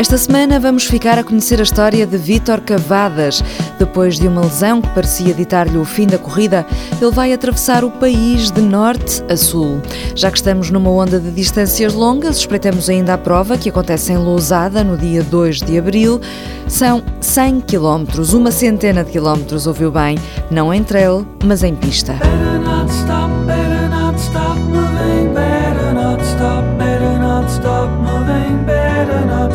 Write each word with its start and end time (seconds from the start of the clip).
Esta 0.00 0.16
semana 0.16 0.58
vamos 0.58 0.86
ficar 0.86 1.18
a 1.18 1.22
conhecer 1.22 1.60
a 1.60 1.62
história 1.62 2.06
de 2.06 2.16
Vítor 2.16 2.62
Cavadas. 2.62 3.44
Depois 3.78 4.18
de 4.18 4.26
uma 4.26 4.40
lesão 4.40 4.80
que 4.80 4.88
parecia 4.94 5.34
ditar-lhe 5.34 5.76
o 5.76 5.84
fim 5.84 6.06
da 6.06 6.16
corrida, 6.16 6.64
ele 6.98 7.10
vai 7.10 7.34
atravessar 7.34 7.84
o 7.84 7.90
país 7.90 8.50
de 8.50 8.62
norte 8.62 9.22
a 9.30 9.36
sul. 9.36 9.78
Já 10.14 10.30
que 10.30 10.38
estamos 10.38 10.70
numa 10.70 10.88
onda 10.88 11.20
de 11.20 11.30
distâncias 11.30 11.92
longas, 11.92 12.38
espreitamos 12.38 12.88
ainda 12.88 13.12
a 13.12 13.18
prova 13.18 13.58
que 13.58 13.68
acontece 13.68 14.14
em 14.14 14.16
Lousada 14.16 14.82
no 14.82 14.96
dia 14.96 15.22
2 15.22 15.60
de 15.60 15.76
abril. 15.76 16.18
São 16.66 17.02
100 17.20 17.60
quilómetros, 17.60 18.32
uma 18.32 18.50
centena 18.50 19.04
de 19.04 19.10
quilómetros, 19.10 19.66
ouviu 19.66 19.90
bem, 19.90 20.16
não 20.50 20.72
em 20.72 20.82
trail, 20.82 21.26
mas 21.44 21.62
em 21.62 21.74
pista. 21.74 22.14
Better 22.14 22.58
not 22.58 22.90
stop, 22.90 23.30
better 23.44 23.90
not 23.90 24.18
stop 24.18 24.58
moving, 24.60 25.34
better 25.34 25.92
not 25.92 26.09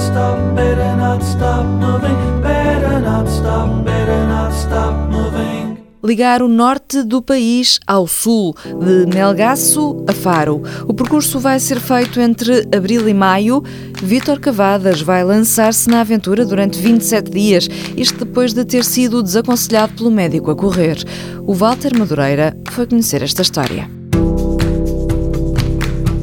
stop, 0.05 0.37
better 0.55 0.95
not 0.95 1.23
stop 1.23 1.65
moving, 1.65 2.41
better 2.41 2.99
not 2.99 3.29
stop, 3.29 3.83
better 3.83 4.27
not 4.27 4.53
stop 4.53 4.93
moving. 5.11 5.77
Ligar 6.03 6.43
o 6.43 6.47
norte 6.47 7.01
do 7.01 7.19
país 7.19 7.79
ao 7.87 8.05
sul, 8.05 8.55
de 8.63 9.07
Melgaço 9.11 10.05
a 10.07 10.13
Faro. 10.13 10.61
O 10.87 10.93
percurso 10.93 11.39
vai 11.39 11.59
ser 11.59 11.79
feito 11.79 12.19
entre 12.19 12.67
abril 12.75 13.09
e 13.09 13.13
maio. 13.13 13.63
Vítor 14.03 14.39
Cavadas 14.39 15.01
vai 15.01 15.23
lançar-se 15.23 15.89
na 15.89 16.01
aventura 16.01 16.45
durante 16.45 16.77
27 16.77 17.31
dias, 17.31 17.67
isto 17.97 18.23
depois 18.23 18.53
de 18.53 18.63
ter 18.63 18.83
sido 18.83 19.23
desaconselhado 19.23 19.93
pelo 19.93 20.11
médico 20.11 20.51
a 20.51 20.55
correr. 20.55 21.03
O 21.47 21.55
Walter 21.55 21.97
Madureira 21.97 22.55
foi 22.69 22.85
conhecer 22.85 23.23
esta 23.23 23.41
história. 23.41 23.89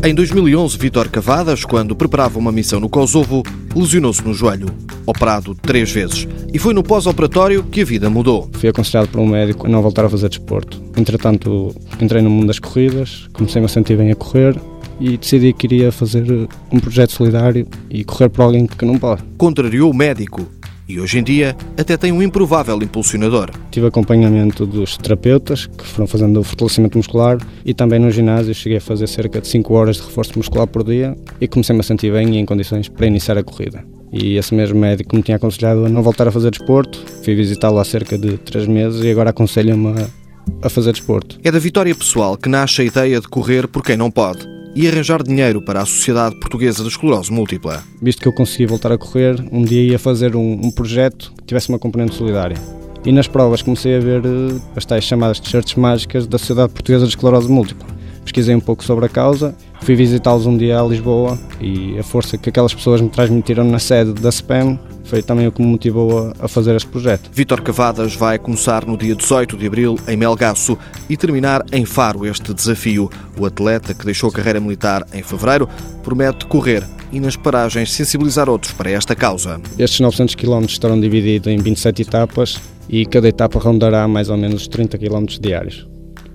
Em 0.04 0.12
2011, 0.12 0.76
Vítor 0.78 1.08
Cavadas, 1.08 1.64
quando 1.64 1.94
preparava 1.94 2.36
uma 2.36 2.50
missão 2.50 2.80
no 2.80 2.88
Kosovo, 2.88 3.44
lesionou-se 3.80 4.22
no 4.24 4.34
joelho, 4.34 4.66
operado 5.06 5.54
três 5.54 5.90
vezes. 5.90 6.26
E 6.52 6.58
foi 6.58 6.74
no 6.74 6.82
pós-operatório 6.82 7.62
que 7.64 7.82
a 7.82 7.84
vida 7.84 8.10
mudou. 8.10 8.50
Fui 8.54 8.68
aconselhado 8.68 9.08
por 9.08 9.20
um 9.20 9.26
médico 9.26 9.66
a 9.66 9.70
não 9.70 9.82
voltar 9.82 10.04
a 10.04 10.10
fazer 10.10 10.28
desporto. 10.28 10.82
Entretanto, 10.96 11.74
entrei 12.00 12.22
no 12.22 12.30
mundo 12.30 12.48
das 12.48 12.58
corridas, 12.58 13.28
comecei-me 13.32 13.66
a 13.66 13.68
sentir 13.68 13.96
bem 13.96 14.10
a 14.10 14.16
correr 14.16 14.54
e 15.00 15.16
decidi 15.16 15.52
que 15.52 15.66
iria 15.66 15.90
fazer 15.90 16.24
um 16.70 16.78
projeto 16.78 17.12
solidário 17.12 17.66
e 17.90 18.04
correr 18.04 18.28
por 18.28 18.42
alguém 18.42 18.66
que 18.66 18.84
não 18.84 18.98
pode. 18.98 19.22
Contrariou 19.36 19.90
o 19.90 19.94
médico 19.94 20.46
e 20.88 21.00
hoje 21.00 21.18
em 21.18 21.22
dia 21.22 21.56
até 21.76 21.96
tem 21.96 22.12
um 22.12 22.22
improvável 22.22 22.76
impulsionador. 22.82 23.50
Tive 23.70 23.86
acompanhamento 23.86 24.66
dos 24.66 24.96
terapeutas 24.96 25.66
que 25.66 25.84
foram 25.84 26.06
fazendo 26.06 26.40
o 26.40 26.44
fortalecimento 26.44 26.98
muscular 26.98 27.38
e 27.64 27.74
também 27.74 27.98
no 27.98 28.10
ginásio 28.10 28.54
cheguei 28.54 28.78
a 28.78 28.80
fazer 28.80 29.06
cerca 29.06 29.40
de 29.40 29.48
5 29.48 29.74
horas 29.74 29.96
de 29.96 30.02
reforço 30.02 30.32
muscular 30.36 30.66
por 30.66 30.84
dia 30.84 31.16
e 31.40 31.48
comecei-me 31.48 31.80
a 31.80 31.84
sentir 31.84 32.12
bem 32.12 32.34
e 32.34 32.38
em 32.38 32.46
condições 32.46 32.88
para 32.88 33.06
iniciar 33.06 33.38
a 33.38 33.42
corrida. 33.42 33.84
E 34.12 34.36
esse 34.36 34.54
mesmo 34.54 34.78
médico 34.78 35.16
me 35.16 35.22
tinha 35.22 35.36
aconselhado 35.36 35.86
a 35.86 35.88
não 35.88 36.02
voltar 36.02 36.28
a 36.28 36.32
fazer 36.32 36.50
desporto. 36.50 37.02
Fui 37.24 37.34
visitá-lo 37.34 37.78
há 37.78 37.84
cerca 37.84 38.18
de 38.18 38.36
3 38.38 38.66
meses 38.66 39.02
e 39.02 39.10
agora 39.10 39.30
aconselho-me 39.30 40.06
a 40.60 40.68
fazer 40.68 40.92
desporto. 40.92 41.38
É 41.42 41.50
da 41.50 41.58
vitória 41.58 41.94
pessoal 41.94 42.36
que 42.36 42.48
nasce 42.48 42.82
a 42.82 42.84
ideia 42.84 43.20
de 43.20 43.28
correr 43.28 43.66
por 43.66 43.82
quem 43.82 43.96
não 43.96 44.10
pode 44.10 44.61
e 44.74 44.88
arranjar 44.88 45.22
dinheiro 45.22 45.60
para 45.60 45.82
a 45.82 45.86
Sociedade 45.86 46.36
Portuguesa 46.36 46.82
de 46.82 46.88
Esclerose 46.88 47.30
Múltipla. 47.30 47.82
Visto 48.00 48.22
que 48.22 48.28
eu 48.28 48.32
consegui 48.32 48.66
voltar 48.66 48.90
a 48.90 48.98
correr, 48.98 49.36
um 49.52 49.62
dia 49.62 49.82
ia 49.82 49.98
fazer 49.98 50.34
um, 50.34 50.52
um 50.64 50.70
projeto 50.70 51.32
que 51.38 51.44
tivesse 51.44 51.68
uma 51.68 51.78
componente 51.78 52.14
solidária. 52.14 52.56
E 53.04 53.12
nas 53.12 53.26
provas 53.26 53.60
comecei 53.60 53.96
a 53.96 54.00
ver 54.00 54.24
uh, 54.24 54.62
as 54.74 54.84
tais 54.84 55.04
chamadas 55.04 55.40
t-shirts 55.40 55.74
mágicas 55.74 56.26
da 56.26 56.38
Sociedade 56.38 56.72
Portuguesa 56.72 57.04
de 57.04 57.10
Esclerose 57.10 57.50
Múltipla. 57.50 57.86
Pesquisei 58.24 58.54
um 58.54 58.60
pouco 58.60 58.84
sobre 58.84 59.04
a 59.04 59.08
causa, 59.08 59.54
fui 59.82 59.96
visitá-los 59.96 60.46
um 60.46 60.56
dia 60.56 60.80
a 60.80 60.84
Lisboa 60.84 61.36
e 61.60 61.98
a 61.98 62.04
força 62.04 62.38
que 62.38 62.48
aquelas 62.48 62.72
pessoas 62.72 63.00
me 63.00 63.08
transmitiram 63.08 63.64
na 63.64 63.80
sede 63.80 64.12
da 64.12 64.30
SPAM 64.30 64.78
foi 65.04 65.22
também 65.22 65.46
o 65.48 65.52
que 65.52 65.60
me 65.60 65.66
motivou 65.66 66.32
a, 66.38 66.46
fazer 66.46 66.76
este 66.76 66.88
projeto. 66.88 67.28
Vítor 67.32 67.60
Cavadas 67.60 68.14
vai 68.14 68.38
começar 68.38 68.86
no 68.86 68.96
dia 68.96 69.14
18 69.14 69.56
de 69.56 69.66
abril 69.66 69.98
em 70.06 70.16
Melgaço 70.16 70.78
e 71.10 71.16
terminar 71.16 71.64
em 71.72 71.84
Faro 71.84 72.24
este 72.24 72.54
desafio. 72.54 73.10
O 73.36 73.44
atleta 73.44 73.92
que 73.92 74.04
deixou 74.04 74.30
a 74.30 74.32
carreira 74.32 74.60
militar 74.60 75.04
em 75.12 75.22
fevereiro 75.22 75.68
promete 76.04 76.46
correr 76.46 76.84
e 77.10 77.18
nas 77.18 77.34
paragens 77.34 77.92
sensibilizar 77.92 78.48
outros 78.48 78.72
para 78.72 78.90
esta 78.90 79.16
causa. 79.16 79.60
Estes 79.76 79.98
900 79.98 80.36
km 80.36 80.64
estarão 80.64 80.98
divididos 80.98 81.48
em 81.48 81.58
27 81.58 82.02
etapas 82.02 82.60
e 82.88 83.04
cada 83.04 83.28
etapa 83.28 83.58
rondará 83.58 84.06
mais 84.06 84.30
ou 84.30 84.36
menos 84.36 84.68
30 84.68 84.96
km 84.96 85.26
diários. 85.40 85.88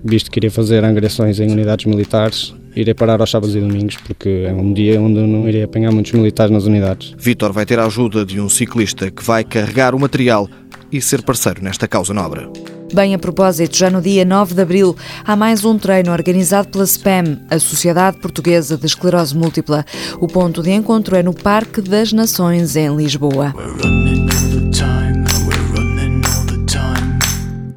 Visto 0.04 0.30
que 0.30 0.38
iria 0.38 0.50
fazer 0.50 0.84
angriações 0.84 1.40
em 1.40 1.50
unidades 1.50 1.86
militares, 1.86 2.54
irei 2.80 2.94
parar 2.94 3.20
aos 3.20 3.30
sábados 3.30 3.54
e 3.54 3.60
domingos, 3.60 3.96
porque 3.96 4.46
é 4.46 4.52
um 4.52 4.72
dia 4.72 5.00
onde 5.00 5.18
eu 5.18 5.26
não 5.26 5.48
irei 5.48 5.62
apanhar 5.62 5.92
muitos 5.92 6.12
militares 6.12 6.52
nas 6.52 6.64
unidades. 6.64 7.14
Vítor 7.18 7.52
vai 7.52 7.66
ter 7.66 7.78
a 7.78 7.86
ajuda 7.86 8.24
de 8.24 8.40
um 8.40 8.48
ciclista 8.48 9.10
que 9.10 9.22
vai 9.22 9.44
carregar 9.44 9.94
o 9.94 10.00
material 10.00 10.48
e 10.90 11.00
ser 11.00 11.22
parceiro 11.22 11.62
nesta 11.62 11.86
causa 11.86 12.14
nobre. 12.14 12.48
Bem, 12.92 13.14
a 13.14 13.18
propósito, 13.18 13.76
já 13.76 13.90
no 13.90 14.00
dia 14.00 14.24
9 14.24 14.54
de 14.54 14.62
abril 14.62 14.96
há 15.22 15.36
mais 15.36 15.62
um 15.62 15.76
treino 15.76 16.10
organizado 16.10 16.68
pela 16.68 16.86
SPEM, 16.86 17.38
a 17.50 17.58
Sociedade 17.58 18.18
Portuguesa 18.18 18.78
de 18.78 18.86
Esclerose 18.86 19.36
Múltipla. 19.36 19.84
O 20.18 20.26
ponto 20.26 20.62
de 20.62 20.70
encontro 20.70 21.14
é 21.14 21.22
no 21.22 21.34
Parque 21.34 21.82
das 21.82 22.14
Nações, 22.14 22.76
em 22.76 22.96
Lisboa. 22.96 23.54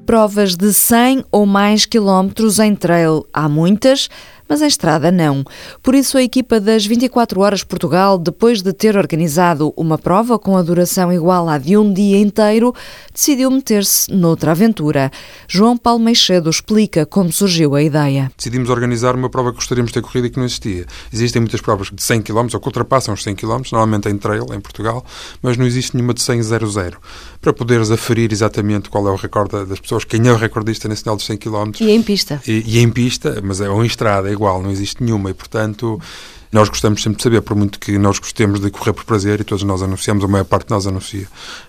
Provas 0.06 0.56
de 0.56 0.74
100 0.74 1.26
ou 1.32 1.46
mais 1.46 1.86
quilómetros 1.86 2.60
em 2.60 2.74
trail. 2.74 3.26
Há 3.34 3.50
muitas, 3.50 4.10
mas 4.52 4.62
em 4.62 4.68
estrada 4.68 5.10
não. 5.10 5.46
Por 5.82 5.96
isso, 5.96 6.18
a 6.18 6.22
equipa 6.22 6.60
das 6.60 6.86
24 6.86 7.40
Horas 7.40 7.64
Portugal, 7.64 8.18
depois 8.18 8.62
de 8.62 8.74
ter 8.74 8.98
organizado 8.98 9.74
uma 9.78 9.98
prova 9.98 10.38
com 10.38 10.58
a 10.58 10.62
duração 10.62 11.14
igual 11.14 11.48
à 11.48 11.58
de 11.58 11.78
um 11.78 11.94
dia 11.94 12.18
inteiro, 12.18 12.76
decidiu 13.14 13.50
meter-se 13.50 14.14
noutra 14.14 14.52
aventura. 14.52 15.10
João 15.48 15.78
Paulo 15.78 16.04
Meixedo 16.04 16.50
explica 16.50 17.06
como 17.06 17.32
surgiu 17.32 17.76
a 17.76 17.82
ideia. 17.82 18.30
Decidimos 18.36 18.70
organizar 18.70 19.16
uma 19.16 19.30
prova 19.30 19.52
que 19.52 19.56
gostaríamos 19.56 19.90
de 19.90 19.94
ter 19.94 20.02
corrido 20.02 20.28
e 20.28 20.30
que 20.30 20.38
não 20.38 20.46
existia. 20.46 20.86
Existem 21.14 21.42
muitas 21.42 21.62
provas 21.62 21.90
de 21.90 22.04
100 22.04 22.22
km 22.22 22.48
ou 22.54 22.60
que 22.60 22.68
ultrapassam 22.68 23.14
os 23.14 23.24
100 23.24 23.36
km, 23.36 23.62
normalmente 23.72 24.10
em 24.10 24.18
trail, 24.18 24.48
em 24.54 24.60
Portugal, 24.60 25.06
mas 25.42 25.56
não 25.56 25.66
existe 25.66 25.96
nenhuma 25.96 26.14
de 26.14 26.22
100 26.22 26.42
00 26.44 26.98
para 27.40 27.54
poderes 27.54 27.90
aferir 27.90 28.34
exatamente 28.34 28.90
qual 28.90 29.08
é 29.08 29.12
o 29.12 29.16
recorde 29.16 29.66
das 29.66 29.80
pessoas, 29.80 30.04
quem 30.04 30.28
é 30.28 30.34
o 30.34 30.36
recordista 30.36 30.90
nacional 30.90 31.16
dos 31.16 31.26
100 31.26 31.38
km. 31.38 31.72
E 31.80 31.90
em 31.90 32.04
pista. 32.04 32.42
E, 32.46 32.64
e 32.68 32.80
em 32.80 32.90
pista, 32.90 33.42
mas 33.42 33.62
é 33.62 33.70
ou 33.70 33.82
em 33.82 33.88
estrada, 33.88 34.30
é 34.30 34.41
igual, 34.42 34.64
não 34.64 34.72
existe 34.72 35.04
nenhuma. 35.04 35.30
E, 35.30 35.34
portanto, 35.36 36.02
nós 36.52 36.68
gostamos 36.68 37.02
sempre 37.02 37.18
de 37.18 37.24
saber, 37.24 37.42
por 37.42 37.56
muito 37.56 37.80
que 37.80 37.98
nós 37.98 38.20
gostemos 38.20 38.60
de 38.60 38.70
correr 38.70 38.92
por 38.92 39.06
prazer, 39.06 39.40
e 39.40 39.44
todos 39.44 39.64
nós 39.64 39.82
anunciamos, 39.82 40.24
a 40.24 40.28
maior 40.28 40.44
parte 40.44 40.68
de 40.68 40.72
nós 40.72 40.86
anuncia 40.86 41.26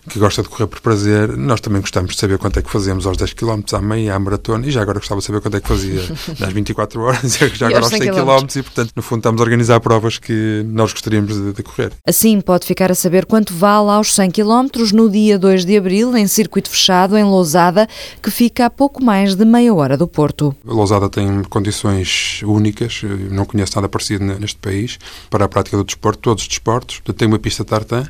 que 0.08 0.18
gosta 0.18 0.42
de 0.42 0.48
correr 0.48 0.66
por 0.66 0.80
prazer, 0.80 1.36
nós 1.36 1.60
também 1.60 1.80
gostamos 1.80 2.14
de 2.14 2.20
saber 2.20 2.36
quanto 2.36 2.58
é 2.58 2.62
que 2.62 2.70
fazemos 2.70 3.06
aos 3.06 3.16
10 3.16 3.34
km, 3.34 3.60
à 3.72 3.80
meia, 3.80 4.14
à 4.14 4.18
maratona, 4.18 4.66
e 4.66 4.70
já 4.70 4.82
agora 4.82 4.98
gostava 4.98 5.20
de 5.20 5.26
saber 5.26 5.40
quanto 5.40 5.56
é 5.56 5.60
que 5.60 5.68
fazia 5.68 6.00
nas 6.40 6.52
24 6.52 7.00
horas, 7.00 7.36
e 7.40 7.48
já 7.54 7.68
agora 7.68 7.84
aos 7.84 7.88
100 7.88 8.00
km, 8.00 8.56
e 8.56 8.62
portanto, 8.62 8.92
no 8.96 9.02
fundo, 9.02 9.18
estamos 9.20 9.40
a 9.40 9.44
organizar 9.44 9.80
provas 9.80 10.18
que 10.18 10.64
nós 10.66 10.92
gostaríamos 10.92 11.34
de, 11.34 11.52
de 11.52 11.62
correr. 11.62 11.92
Assim, 12.06 12.40
pode 12.40 12.66
ficar 12.66 12.90
a 12.90 12.94
saber 12.94 13.24
quanto 13.24 13.54
vale 13.54 13.90
aos 13.90 14.12
100 14.14 14.32
km 14.32 14.66
no 14.92 15.08
dia 15.08 15.38
2 15.38 15.64
de 15.64 15.76
abril, 15.76 16.16
em 16.16 16.26
circuito 16.26 16.68
fechado, 16.68 17.16
em 17.16 17.22
Lousada, 17.22 17.88
que 18.20 18.30
fica 18.30 18.66
a 18.66 18.70
pouco 18.70 19.02
mais 19.02 19.36
de 19.36 19.44
meia 19.44 19.72
hora 19.72 19.96
do 19.96 20.08
Porto. 20.08 20.54
Lousada 20.64 21.08
tem 21.08 21.44
condições 21.44 22.40
únicas, 22.44 23.02
não 23.30 23.44
conheço 23.44 23.72
nada 23.76 23.88
parecido 23.88 24.24
neste 24.24 24.58
país 24.58 24.71
país 24.72 24.98
para 25.30 25.44
a 25.44 25.48
prática 25.48 25.76
do 25.76 25.84
desporto, 25.84 26.20
todos 26.20 26.42
os 26.42 26.48
desportos. 26.48 26.96
Portanto, 26.96 27.16
tem 27.16 27.28
uma 27.28 27.38
pista 27.38 27.64
tartan, 27.64 28.06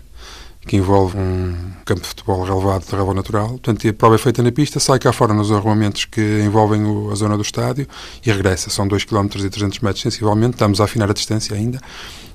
que 0.67 0.77
envolve 0.77 1.19
um 1.19 1.73
campo 1.85 2.03
de 2.03 2.07
futebol 2.09 2.45
relevado 2.45 2.87
de 2.87 2.95
relva 2.95 3.15
natural. 3.15 3.49
Portanto, 3.49 3.89
a 3.89 3.93
prova 3.93 4.15
é 4.15 4.19
feita 4.19 4.43
na 4.43 4.53
pista, 4.53 4.79
sai 4.79 4.99
cá 4.99 5.13
fora 5.13 5.35
nos 5.35 5.51
arruamentos 5.51 6.05
que 6.05 6.21
envolvem 6.41 6.83
a 7.11 7.15
zona 7.17 7.37
do 7.37 7.43
estádio 7.43 7.87
e 8.25 8.31
regressa. 8.31 8.71
São 8.71 8.87
2 8.87 9.05
km 9.05 9.27
e 9.45 9.51
300 9.51 9.81
metros, 9.81 10.03
sensivelmente. 10.03 10.55
Estamos 10.55 10.81
a 10.81 10.85
afinar 10.85 11.11
a 11.11 11.13
distância 11.13 11.57
ainda. 11.57 11.81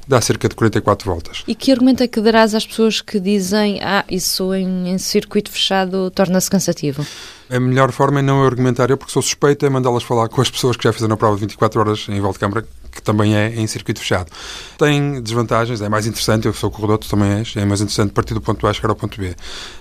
Dá 0.06 0.19
cerca 0.21 0.47
de 0.47 0.56
44 0.56 1.09
voltas. 1.09 1.44
E 1.47 1.56
que 1.56 1.71
argumento 1.71 2.03
é 2.03 2.07
que 2.07 2.21
darás 2.21 2.53
às 2.53 2.65
pessoas 2.65 3.01
que 3.01 3.19
dizem 3.19 3.81
ah, 3.81 4.06
isso 4.09 4.53
em, 4.53 4.89
em 4.89 4.97
circuito 4.97 5.51
fechado 5.51 6.09
torna-se 6.12 6.50
cansativo? 6.50 7.06
A 7.49 7.59
melhor 7.59 7.91
forma 7.91 8.19
é 8.19 8.21
não 8.21 8.44
argumentar 8.44 8.89
eu, 8.89 8.97
porque 8.97 9.13
sou 9.13 9.21
suspeita, 9.21 9.65
é 9.65 9.69
mandá-las 9.69 10.03
falar 10.03 10.27
com 10.27 10.41
as 10.41 10.49
pessoas 10.49 10.75
que 10.75 10.83
já 10.83 10.91
fizeram 10.91 11.13
a 11.13 11.17
prova 11.17 11.35
de 11.35 11.41
24 11.41 11.79
horas 11.79 12.05
em 12.09 12.19
volta 12.19 12.33
de 12.33 12.39
câmara, 12.39 12.67
que 12.97 13.01
também 13.01 13.35
é 13.35 13.55
em 13.55 13.65
circuito 13.67 13.99
fechado. 13.99 14.29
Tem 14.77 15.21
desvantagens, 15.21 15.81
é 15.81 15.88
mais 15.88 16.05
interessante, 16.07 16.47
eu 16.47 16.53
sou 16.53 16.69
corredor, 16.69 16.97
tu 16.97 17.07
também 17.07 17.29
és, 17.29 17.55
é 17.55 17.63
mais 17.63 17.79
interessante 17.79 18.11
partir 18.11 18.33
do 18.33 18.41
ponto 18.41 18.65
A 18.67 18.73
chegar 18.73 18.89
ao 18.89 18.95
ponto 18.95 19.19
B. 19.19 19.35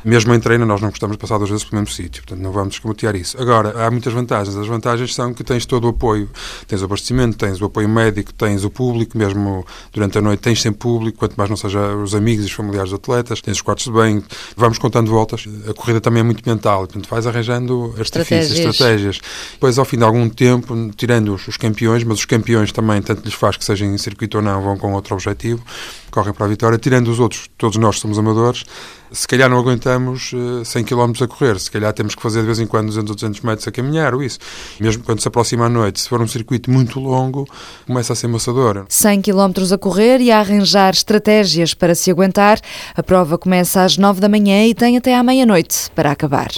Mesmo 0.05 0.33
em 0.35 0.39
treino, 0.39 0.65
nós 0.67 0.81
não 0.81 0.91
gostamos 0.91 1.17
de 1.17 1.21
passar 1.21 1.39
duas 1.39 1.51
vezes 1.51 1.65
pelo 1.65 1.81
mesmo 1.81 1.95
sítio, 1.95 2.23
portanto 2.23 2.43
não 2.43 2.53
vamos 2.53 2.71
descomotear 2.71 3.17
isso. 3.17 3.41
Agora, 3.41 3.85
há 3.85 3.91
muitas 3.91 4.13
vantagens. 4.13 4.57
As 4.57 4.67
vantagens 4.67 5.15
são 5.15 5.33
que 5.33 5.43
tens 5.43 5.67
todo 5.67 5.87
o 5.87 5.89
apoio, 5.89 6.29
tens 6.69 6.83
o 6.83 6.85
abastecimento, 6.85 7.39
tens 7.39 7.61
o 7.61 7.65
apoio 7.65 7.89
médico, 7.89 8.33
tens 8.33 8.65
o 8.65 8.71
público, 8.71 9.17
mesmo 9.17 9.67
durante 9.93 10.19
a 10.19 10.21
noite 10.21 10.41
tens 10.41 10.61
sempre 10.61 10.79
público, 10.79 11.19
quanto 11.19 11.35
mais 11.37 11.49
não 11.49 11.57
seja 11.57 11.97
os 11.97 12.15
amigos 12.15 12.45
e 12.45 12.49
os 12.49 12.53
familiares 12.53 12.91
dos 12.91 12.99
atletas, 12.99 13.41
tens 13.41 13.57
os 13.57 13.63
quartos 13.63 13.87
de 13.87 13.93
banho, 13.93 14.23
vamos 14.57 14.79
contando 14.79 15.11
voltas. 15.11 15.47
A 15.69 15.75
corrida 15.75 16.01
também 16.01 16.21
é 16.21 16.23
muito 16.23 16.47
mental, 16.49 16.81
portanto 16.81 17.09
vais 17.09 17.27
arranjando 17.57 17.95
artifícios, 17.99 18.59
estratégias. 18.59 18.59
estratégias. 18.59 19.21
Depois, 19.53 19.79
ao 19.79 19.85
fim 19.85 19.97
de 19.97 20.05
algum 20.05 20.29
tempo, 20.29 20.75
tirando 20.97 21.35
os, 21.35 21.49
os 21.49 21.57
campeões, 21.57 22.05
mas 22.05 22.19
os 22.19 22.25
campeões 22.25 22.73
também 22.73 23.01
tanto 23.03 23.25
lhes 23.25 23.35
faz 23.35 23.57
que 23.57 23.65
seja 23.65 23.85
em 23.85 23.97
circuito 23.99 24.39
ou 24.39 24.43
não, 24.43 24.63
vão 24.63 24.77
com 24.77 24.93
outro 24.93 25.15
objetivo, 25.15 25.63
correm 26.17 26.33
para 26.33 26.47
a 26.47 26.49
vitória. 26.49 26.79
Tirando 26.79 27.09
os 27.09 27.21
outros, 27.21 27.47
todos 27.59 27.77
nós 27.77 27.99
somos 27.99 28.19
amadores, 28.19 28.65
se 29.13 29.29
calhar 29.29 29.51
não 29.51 29.59
aguentamos 29.59 30.33
100 30.65 30.83
eh, 30.83 30.85
km 30.85 31.13
a 31.23 31.27
correr, 31.27 31.61
se 31.61 31.71
calhar 31.71 31.93
temos 31.93 32.15
que 32.15 32.23
fazer 32.23 32.41
de 32.41 32.47
vez 32.47 32.59
em 32.59 32.67
quando 32.67 32.87
200 32.87 33.11
ou 33.11 33.15
200 33.17 33.41
metros 33.43 33.69
a 33.69 33.71
caminhar 33.71 34.15
ou 34.15 34.23
isso. 34.23 34.39
Mesmo 34.81 35.03
quando 35.05 35.21
se 35.21 35.29
aproxima 35.29 35.67
à 35.67 35.69
noite, 35.69 36.01
se 36.01 36.09
for 36.09 36.23
um 36.23 36.27
circuito 36.27 36.71
muito 36.71 36.99
longo, 36.99 37.47
começa 37.87 38.15
a 38.15 38.17
ser 38.17 38.29
maçador. 38.29 38.87
100 38.89 39.21
km 39.21 39.53
a 39.75 39.79
correr 39.79 40.21
e 40.23 40.33
a 40.33 40.41
arranjar 40.41 40.95
estratégias 40.95 41.75
para 41.75 41.95
se 41.95 42.11
aguentar. 42.11 42.59
A 42.95 43.03
prova 43.03 43.37
começa 43.37 43.83
às 43.83 43.99
9 43.99 44.19
da 44.19 44.29
manhã 44.29 44.67
e 44.67 44.75
tem 44.75 44.97
até 44.97 45.15
à 45.15 45.23
meia-noite 45.23 45.91
para 45.95 46.11
acabar. 46.11 46.49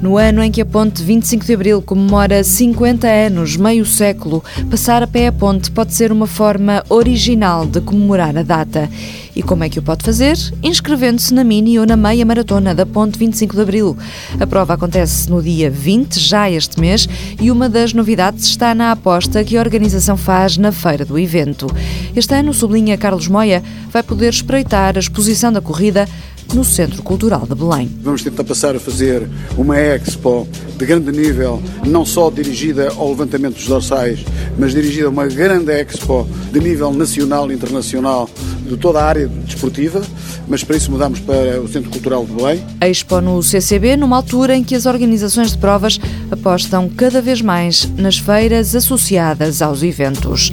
No 0.00 0.16
ano 0.16 0.40
em 0.44 0.52
que 0.52 0.60
a 0.60 0.66
ponte 0.66 1.02
25 1.02 1.44
de 1.44 1.54
Abril 1.54 1.82
comemora 1.82 2.44
50 2.44 3.08
anos, 3.08 3.56
meio 3.56 3.84
século, 3.84 4.44
passar 4.70 5.02
a 5.02 5.08
pé 5.08 5.26
a 5.26 5.32
ponte 5.32 5.72
pode 5.72 5.92
ser 5.92 6.12
uma 6.12 6.26
forma 6.28 6.84
original 6.88 7.66
de 7.66 7.80
comemorar 7.80 8.36
a 8.38 8.44
data. 8.44 8.88
E 9.34 9.42
como 9.42 9.64
é 9.64 9.68
que 9.68 9.80
o 9.80 9.82
pode 9.82 10.04
fazer? 10.04 10.36
Inscrevendo-se 10.62 11.34
na 11.34 11.42
mini 11.42 11.80
ou 11.80 11.86
na 11.86 11.96
meia 11.96 12.24
maratona 12.24 12.76
da 12.76 12.86
Ponte 12.86 13.18
25 13.18 13.56
de 13.56 13.62
Abril. 13.62 13.96
A 14.38 14.46
prova 14.46 14.74
acontece 14.74 15.28
no 15.28 15.42
dia 15.42 15.68
20, 15.68 16.18
já 16.20 16.48
este 16.48 16.80
mês, 16.80 17.08
e 17.40 17.50
uma 17.50 17.68
das 17.68 17.92
novidades 17.92 18.46
está 18.46 18.74
na 18.76 18.92
aposta 18.92 19.42
que 19.42 19.56
a 19.56 19.60
organização 19.60 20.16
faz 20.16 20.56
na 20.56 20.70
feira 20.70 21.04
do 21.04 21.18
evento. 21.18 21.66
Este 22.14 22.34
ano, 22.34 22.54
sublinha 22.54 22.96
Carlos 22.96 23.26
Moia, 23.26 23.62
vai 23.92 24.02
poder 24.02 24.30
espreitar 24.30 24.96
a 24.96 25.00
exposição 25.00 25.52
da 25.52 25.60
corrida 25.60 26.08
no 26.54 26.64
Centro 26.64 27.02
Cultural 27.02 27.46
de 27.46 27.54
Belém. 27.54 27.90
Vamos 28.02 28.22
tentar 28.22 28.44
passar 28.44 28.74
a 28.74 28.80
fazer 28.80 29.28
uma 29.56 29.76
expo 29.76 30.48
de 30.76 30.86
grande 30.86 31.12
nível, 31.12 31.62
não 31.86 32.04
só 32.04 32.30
dirigida 32.30 32.92
ao 32.96 33.10
levantamento 33.10 33.56
dos 33.56 33.66
dorsais, 33.66 34.24
mas 34.58 34.72
dirigida 34.72 35.06
a 35.06 35.10
uma 35.10 35.26
grande 35.26 35.72
expo 35.72 36.28
de 36.52 36.60
nível 36.60 36.92
nacional 36.92 37.50
e 37.50 37.54
internacional 37.54 38.28
de 38.66 38.76
toda 38.76 39.00
a 39.00 39.04
área 39.04 39.28
desportiva, 39.28 40.02
mas 40.46 40.64
para 40.64 40.76
isso 40.76 40.90
mudamos 40.90 41.20
para 41.20 41.60
o 41.60 41.68
Centro 41.68 41.90
Cultural 41.90 42.24
de 42.24 42.32
Belém. 42.32 42.64
Expo 42.80 43.20
no 43.20 43.42
CCB, 43.42 43.96
numa 43.96 44.16
altura 44.16 44.56
em 44.56 44.64
que 44.64 44.74
as 44.74 44.86
organizações 44.86 45.52
de 45.52 45.58
provas 45.58 46.00
apostam 46.30 46.88
cada 46.88 47.20
vez 47.20 47.40
mais 47.40 47.88
nas 47.96 48.18
feiras 48.18 48.74
associadas 48.74 49.60
aos 49.62 49.82
eventos. 49.82 50.52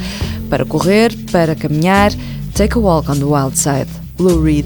Para 0.50 0.66
correr, 0.66 1.16
para 1.32 1.56
caminhar, 1.56 2.12
take 2.54 2.78
a 2.78 2.80
walk 2.80 3.10
on 3.10 3.16
the 3.16 3.26
wild 3.26 3.58
side. 3.58 3.88
Lou 4.18 4.42
Reed 4.42 4.66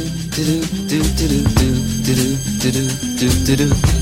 do 3.51 3.67
do 3.67 4.00